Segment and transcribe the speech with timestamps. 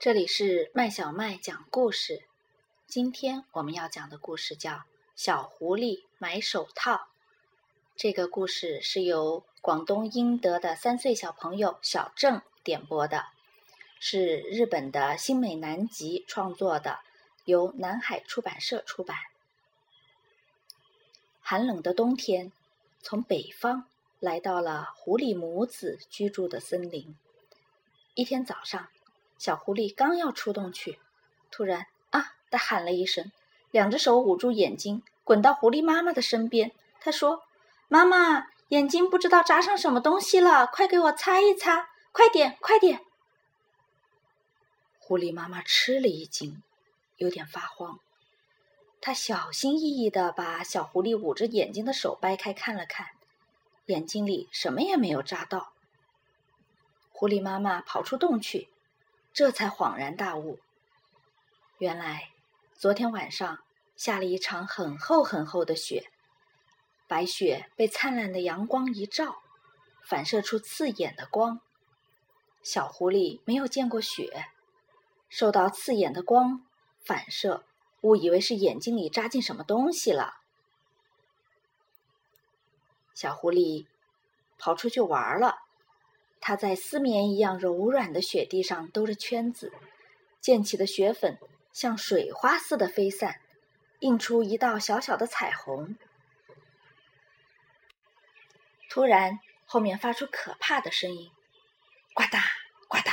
[0.00, 2.22] 这里是麦小麦讲故事。
[2.86, 4.72] 今天我们要讲的故事叫
[5.14, 6.94] 《小狐狸买手套》。
[7.96, 13.26] 这个故事是由广东英德的三岁小朋友小郑点播的，
[13.98, 17.00] 是日本的新美南吉创作的，
[17.44, 19.18] 由南海出版社出版。
[21.42, 22.50] 寒冷的冬天，
[23.02, 23.84] 从北方
[24.18, 27.14] 来到了狐狸母子居住的森林。
[28.14, 28.88] 一天早上。
[29.40, 30.98] 小狐狸刚要出洞去，
[31.50, 33.32] 突然啊的喊了一声，
[33.70, 36.72] 两只手捂住眼睛，滚到狐狸妈妈的身边。
[37.00, 37.42] 他说
[37.88, 43.00] ：“妈妈，眼睛不知道扎上什么东西了，快给我擦一擦，快点，快点！”
[45.00, 46.62] 狐狸妈妈吃了一惊，
[47.16, 47.98] 有点发慌。
[49.00, 53.06] 她小心翼翼地把小狐狸捂着眼睛的手掰开看了看，
[53.86, 55.72] 眼睛里什么也没有扎到。
[57.10, 58.68] 狐狸妈妈跑出洞去。
[59.40, 60.58] 这才恍然大悟，
[61.78, 62.28] 原来
[62.74, 63.60] 昨天晚上
[63.96, 66.10] 下了一场很厚很厚的雪，
[67.08, 69.40] 白雪被灿烂的阳光一照，
[70.02, 71.62] 反射出刺眼的光。
[72.62, 74.44] 小狐狸没有见过雪，
[75.30, 76.66] 受到刺眼的光
[77.02, 77.64] 反射，
[78.02, 80.42] 误以为是眼睛里扎进什么东西了。
[83.14, 83.86] 小狐狸
[84.58, 85.69] 跑出去玩了。
[86.40, 89.72] 它在丝绵一样柔软的雪地上兜着圈子，
[90.40, 91.38] 溅起的雪粉
[91.72, 93.40] 像水花似的飞散，
[94.00, 95.96] 映出一道小小的彩虹。
[98.88, 101.30] 突然，后面发出可怕的声音
[102.14, 102.42] ：“呱嗒
[102.88, 103.12] 呱嗒，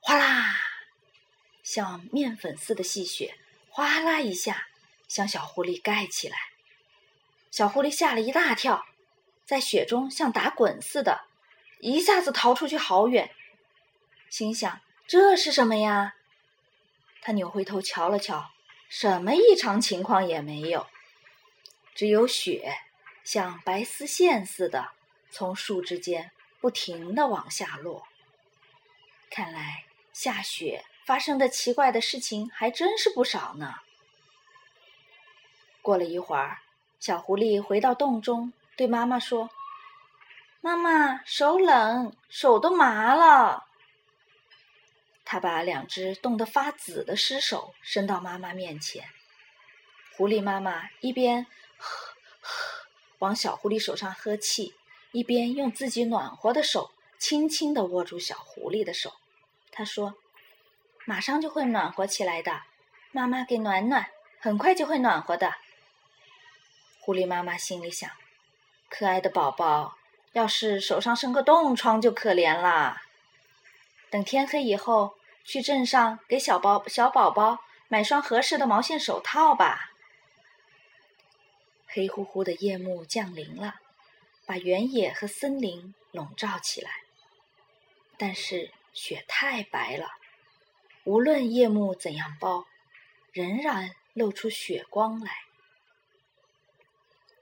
[0.00, 0.56] 哗啦！”
[1.62, 3.36] 像面粉似的细雪，
[3.68, 4.68] 哗啦一下
[5.08, 6.36] 向小狐狸盖起来。
[7.50, 8.86] 小狐狸吓了一大跳，
[9.44, 11.26] 在雪中像打滚似的。
[11.84, 13.30] 一下子逃出去好远，
[14.30, 16.14] 心想这是什么呀？
[17.20, 18.52] 他扭回头瞧了瞧，
[18.88, 20.86] 什么异常情况也没有，
[21.94, 22.78] 只有雪
[23.22, 24.92] 像白丝线似的
[25.30, 28.08] 从树枝间不停的往下落。
[29.28, 33.74] 看来下雪发生的奇怪的事情还真是不少呢。
[35.82, 36.62] 过了一会儿，
[36.98, 39.50] 小狐狸回到洞中，对妈妈说。
[40.64, 43.66] 妈妈手冷，手都麻了。
[45.22, 49.06] 他把两只冻得发紫的尸手伸到妈妈面前。
[50.16, 51.44] 狐狸妈妈一边
[51.76, 52.86] 呵呵
[53.18, 54.74] 往小狐狸手上呵气，
[55.12, 59.12] 一边用自己暖和的手轻轻地握住小狐狸的手。
[59.70, 60.14] 她说
[61.04, 62.62] ：“马上就会暖和起来的，
[63.12, 64.08] 妈妈给暖暖，
[64.40, 65.56] 很快就会暖和的。”
[67.04, 68.10] 狐狸妈妈心里想
[68.88, 69.98] ：“可爱的宝宝。”
[70.34, 73.00] 要是手上生个冻疮就可怜了。
[74.10, 79.90] 等天黑以后，去镇上给小宝小宝宝买双合适的毛线手套吧。
[81.86, 83.76] 黑乎乎的夜幕降临了，
[84.44, 86.90] 把原野和森林笼罩起来。
[88.18, 90.08] 但是雪太白了，
[91.04, 92.66] 无论夜幕怎样包，
[93.32, 95.30] 仍然露出雪光来。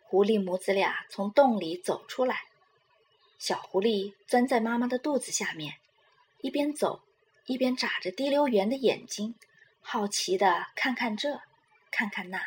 [0.02, 2.44] 狐狸母子俩从洞里走出来。
[3.42, 5.74] 小狐狸钻在妈妈的肚子下面，
[6.42, 7.02] 一边走
[7.46, 9.34] 一边眨着滴溜圆的眼睛，
[9.80, 11.40] 好奇的看看这，
[11.90, 12.40] 看看那。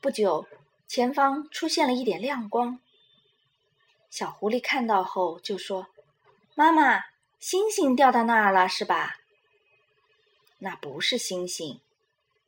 [0.00, 0.48] 不久，
[0.88, 2.80] 前方出现了一点亮光。
[4.10, 5.86] 小狐狸看到后就说
[6.56, 7.04] ：“妈妈，
[7.38, 9.20] 星星掉到那儿了，是吧
[10.58, 11.80] ？”“那不是星星。”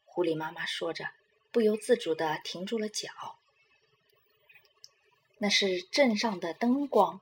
[0.05, 1.09] 狐狸妈妈说着，
[1.53, 3.39] 不由自主的停住了脚。
[5.43, 7.21] 那是镇上的灯光。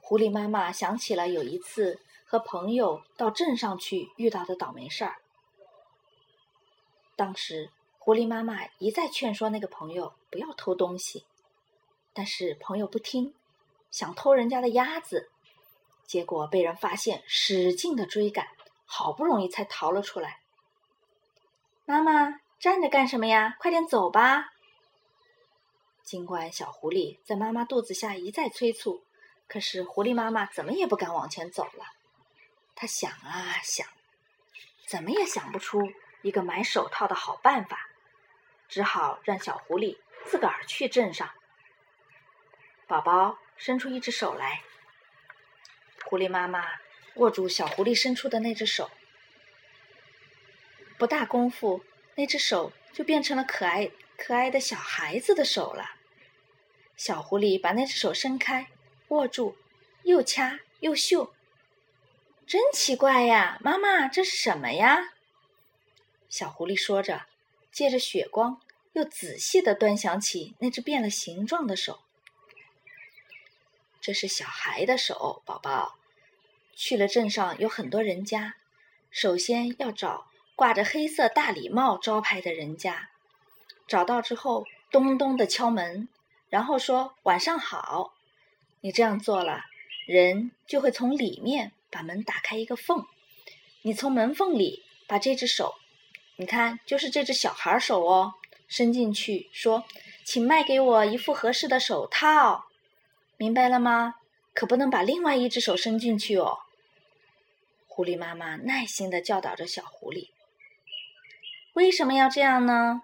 [0.00, 5.16] 狐狸妈妈想起了有一次和朋友到镇上去遇到的倒霉事儿。
[7.14, 11.26] 当时，狐狸妈妈一再劝说那个朋友不要偷东西，
[12.14, 13.34] 但是朋友不听，
[13.90, 15.28] 想偷人家的鸭子，
[16.06, 18.48] 结果被人发现，使劲的追赶，
[18.86, 20.40] 好不容易才逃了出来。
[21.84, 23.56] 妈妈站着干什么呀？
[23.60, 24.54] 快点走吧！
[26.06, 29.04] 尽管小狐狸在妈妈肚子下一再催促，
[29.48, 31.94] 可是狐狸妈妈怎么也不敢往前走了。
[32.76, 33.84] 他想啊想，
[34.86, 35.92] 怎么也想不出
[36.22, 37.90] 一个买手套的好办法，
[38.68, 41.28] 只好让小狐狸自个儿去镇上。
[42.86, 44.62] 宝宝伸出一只手来，
[46.04, 46.64] 狐狸妈妈
[47.16, 48.92] 握住小狐狸伸出的那只手，
[50.96, 55.95] 不大功夫，那只手就变成了可爱可爱的小孩子的手了。
[56.96, 58.68] 小狐狸把那只手伸开，
[59.08, 59.56] 握住，
[60.04, 61.34] 又掐又嗅。
[62.46, 65.12] 真奇怪呀，妈妈，这是什么呀？
[66.28, 67.26] 小狐狸说着，
[67.70, 68.60] 借着雪光，
[68.94, 72.00] 又仔细的端详起那只变了形状的手。
[74.00, 75.98] 这是小孩的手，宝宝。
[76.74, 78.56] 去了镇上有很多人家，
[79.10, 83.10] 首先要找挂着黑色大礼帽招牌的人家，
[83.86, 86.08] 找到之后，咚咚的敲门，
[86.48, 88.14] 然后说晚上好。
[88.80, 89.62] 你这样做了，
[90.06, 91.72] 人就会从里面。
[91.88, 93.06] 把门打开一个缝，
[93.80, 95.76] 你从门缝里把这只手，
[96.34, 98.34] 你看，就是这只小孩手哦，
[98.68, 99.84] 伸进去，说
[100.22, 102.66] ：“请卖给我一副合适的手套。”
[103.38, 104.16] 明白了吗？
[104.52, 106.58] 可不能把另外一只手伸进去哦。
[107.86, 110.28] 狐狸妈妈耐心的教导着小狐狸
[111.72, 113.02] ：“为什么要这样呢？”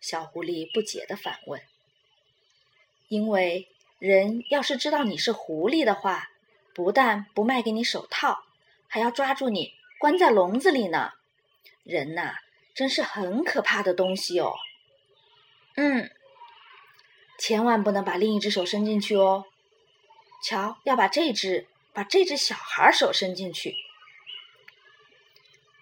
[0.00, 1.60] 小狐狸不解的反问
[3.08, 3.68] ：“因为
[3.98, 6.30] 人要是知道你是狐狸的话。”
[6.76, 8.44] 不但不卖给你手套，
[8.86, 11.14] 还要抓住你关在笼子里呢。
[11.84, 12.34] 人呐，
[12.74, 14.52] 真是很可怕的东西哦。
[15.76, 16.10] 嗯，
[17.38, 19.46] 千万不能把另一只手伸进去哦。
[20.42, 23.74] 瞧，要把这只，把这只小孩手伸进去。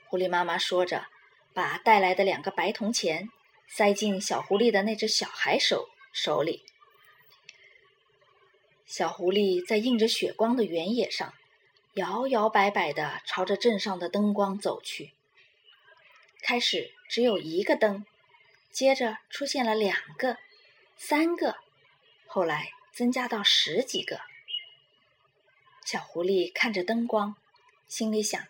[0.07, 1.09] 狐狸妈妈说着，
[1.53, 3.29] 把带来的两个白铜钱
[3.67, 6.63] 塞进小狐狸的那只小孩手手里。
[8.97, 11.35] 小狐狸在映着雪光的原野上，
[11.95, 15.13] 摇摇摆摆地朝着镇上的灯光走去。
[16.41, 18.07] 开始只有一个灯，
[18.71, 20.39] 接着出现了两个、
[20.97, 21.57] 三个，
[22.29, 24.21] 后来增加到十几个。
[25.85, 27.35] 小狐狸看着灯光，
[27.89, 28.41] 心里想：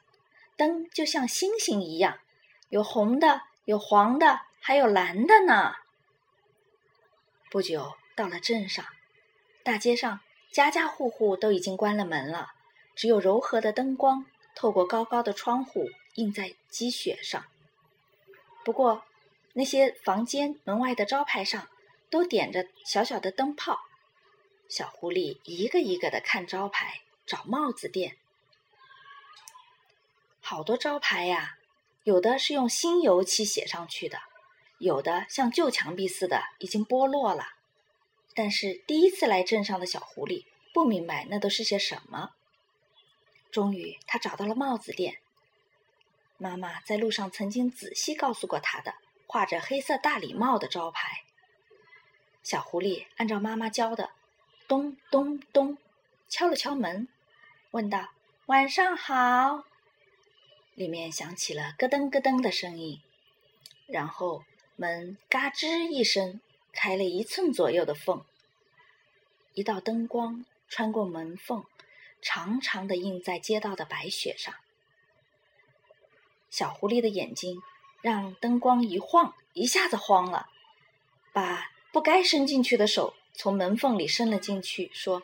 [0.59, 2.21] 灯就像星星一样，
[2.69, 5.77] 有红的，有黄的，还有蓝的呢。
[7.51, 8.85] 不久，到了镇上。
[9.63, 10.21] 大街上，
[10.55, 12.53] 家家户户都已经关了门了，
[12.95, 14.25] 只有柔和的灯光
[14.55, 17.45] 透过高高的窗户映在积雪上。
[18.65, 19.05] 不过，
[19.55, 21.69] 那些房间门外的招牌上
[22.09, 23.81] 都点着小小的灯泡。
[24.69, 28.17] 小狐狸一个一个的看招牌，找帽子店。
[30.41, 31.59] 好多招牌呀，
[32.05, 34.21] 有的是用新油漆写上去的，
[34.79, 37.54] 有的像旧墙壁似的已经剥落了。
[38.35, 42.33] 但是第一次来镇上的小狐狸不明白那都是些什么。
[43.51, 45.19] 终于，他找到了帽子店。
[46.37, 48.97] 妈妈在路上曾经仔细告诉过他的，
[49.29, 51.23] 画着黑色大礼帽的招牌。
[52.43, 54.11] 小狐狸按照妈妈教的，
[54.67, 55.79] 咚咚咚，
[56.29, 57.07] 敲了敲门，
[57.71, 58.11] 问道
[58.47, 59.65] ：“晚上好。”
[60.75, 63.01] 里面响起了咯噔咯噔的声音，
[63.87, 64.45] 然后
[64.75, 66.41] 门嘎吱一声。
[66.75, 68.25] 开了一寸左右的缝，
[69.55, 71.65] 一道灯光穿过门缝，
[72.21, 74.55] 长长的映在街道的白雪上。
[76.51, 77.63] 小狐狸的眼睛
[78.03, 80.49] 让灯光一晃，一下子慌了，
[81.33, 85.23] 把不该伸进去的手从门缝里伸了进去，说：“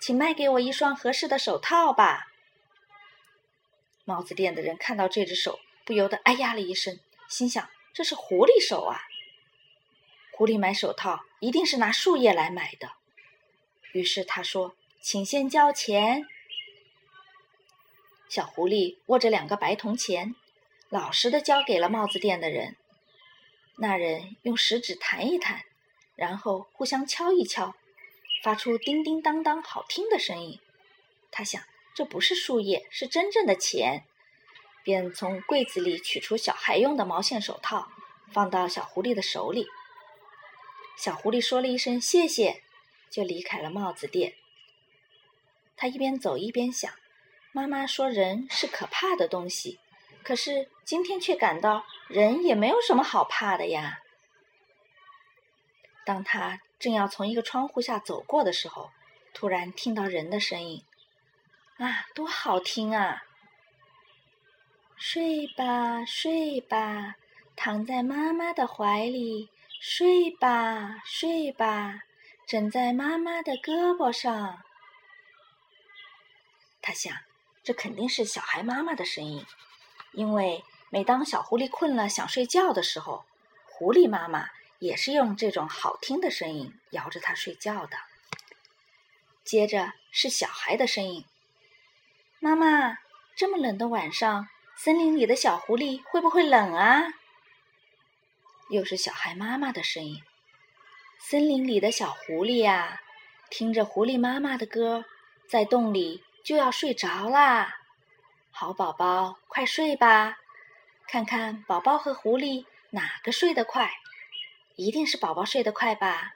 [0.00, 2.26] 请卖给我一双合适的手套吧。”
[4.04, 6.98] 帽子店的人看到这只手，不由得哎呀了一声，
[7.28, 9.00] 心想：“这是狐狸手啊！”
[10.38, 12.92] 狐狸买手套一定是拿树叶来买的，
[13.90, 16.28] 于是他说：“请先交钱。”
[18.30, 20.36] 小狐狸握着两个白铜钱，
[20.90, 22.76] 老实的交给了帽子店的人。
[23.78, 25.62] 那人用食指弹一弹，
[26.14, 27.74] 然后互相敲一敲，
[28.44, 30.60] 发出叮叮当当好听的声音。
[31.32, 31.60] 他想，
[31.96, 34.04] 这不是树叶，是真正的钱，
[34.84, 37.88] 便从柜子里取出小孩用的毛线手套，
[38.30, 39.66] 放到小狐狸的手里。
[40.98, 42.60] 小狐狸说了一声“谢谢”，
[43.08, 44.34] 就离开了帽子店。
[45.76, 46.92] 他一边走一边想
[47.54, 49.78] ：“妈妈说人是可怕的东西，
[50.24, 54.00] 可是今天却感到人也没有什么好怕的呀。”
[56.04, 58.90] 当他正要从一个窗户下走过的时候，
[59.32, 60.82] 突然听到人的声音
[61.78, 63.22] ：“啊，多好听啊！
[64.96, 67.14] 睡吧，睡吧，
[67.54, 69.48] 躺在妈妈的怀里。”
[69.80, 72.00] 睡吧，睡吧，
[72.46, 74.62] 枕在妈妈的胳膊上。
[76.82, 77.16] 他想，
[77.62, 79.46] 这肯定是小孩妈妈的声音，
[80.12, 83.24] 因为每当小狐狸困了想睡觉的时候，
[83.66, 84.48] 狐狸妈妈
[84.80, 87.96] 也是用这种好听的声音摇着它睡觉的。
[89.44, 91.24] 接着是小孩的声音
[92.40, 92.98] ：“妈妈，
[93.36, 97.14] 这么冷的晚上，森林里的小狐狸会不会冷啊？”
[98.70, 100.22] 又是小孩妈妈的声音。
[101.18, 103.00] 森林里的小狐狸呀，
[103.50, 105.04] 听着狐狸妈妈的歌，
[105.48, 107.80] 在洞里就要睡着啦。
[108.50, 110.38] 好宝宝，快睡吧！
[111.06, 113.90] 看看宝宝和狐狸哪个睡得快？
[114.76, 116.34] 一定是宝宝睡得快吧。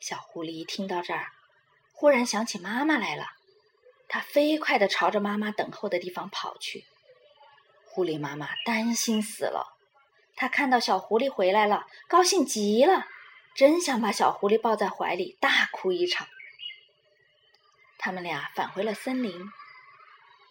[0.00, 1.32] 小狐狸听到这儿，
[1.92, 3.32] 忽然想起妈妈来了，
[4.08, 6.84] 它飞快地朝着妈妈等候的地方跑去。
[7.84, 9.77] 狐狸妈妈担心死了，
[10.40, 13.08] 他看到小狐狸回来了，高兴极了，
[13.56, 16.28] 真想把小狐狸抱在怀里大哭一场。
[17.98, 19.50] 他们俩返回了森林。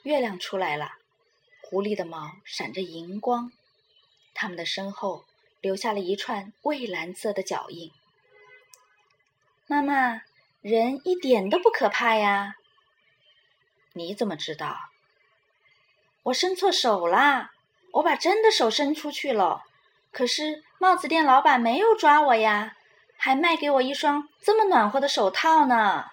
[0.04, 0.92] 月亮出来了，
[1.62, 3.54] 狐狸的毛闪着银光，
[4.34, 5.24] 它们的身后
[5.62, 7.90] 留下了一串蔚蓝色的脚印。
[9.68, 10.24] 妈妈，
[10.60, 12.56] 人一点都不可怕呀！
[13.94, 14.78] 你怎么知道？
[16.24, 17.54] 我伸错手啦！
[17.94, 19.64] 我把真的手伸出去了，
[20.18, 22.76] 可是帽子店老板没有抓我呀，
[23.18, 26.10] 还卖给我一双这么暖和的手套呢。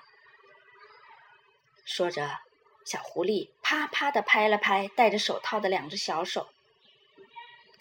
[1.87, 2.41] 说着。
[2.85, 6.51] 小狐狸啪啪的拍了拍戴着手套的两只小手，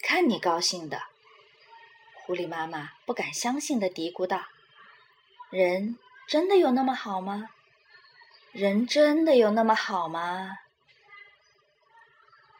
[0.00, 1.02] 看你高兴的。
[2.14, 4.46] 狐狸妈妈不敢相信的嘀咕道
[5.52, 7.50] ：“人真的有那么好吗？
[8.50, 10.56] 人真的有那么好吗？”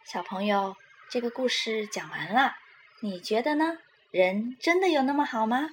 [0.04, 0.76] 小朋友，
[1.08, 2.58] 这个故事讲完了，
[3.04, 3.76] 你觉得呢？
[4.12, 5.68] 人真的有那么好吗？